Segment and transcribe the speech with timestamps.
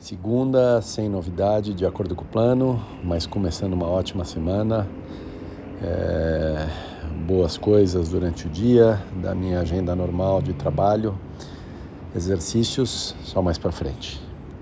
[0.00, 4.86] Segunda, sem novidade, de acordo com o plano, mas começando uma ótima semana.
[5.82, 6.68] É,
[7.26, 11.18] boas coisas durante o dia, da minha agenda normal de trabalho,
[12.14, 14.20] exercícios, só mais para frente.